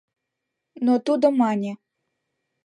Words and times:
Но 0.85 0.93
тудо 1.05 1.27
мане: 1.39 1.71